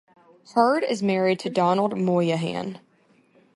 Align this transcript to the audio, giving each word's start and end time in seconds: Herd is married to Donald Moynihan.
Herd 0.55 0.83
is 0.83 1.03
married 1.03 1.37
to 1.41 1.51
Donald 1.51 1.95
Moynihan. 1.95 2.79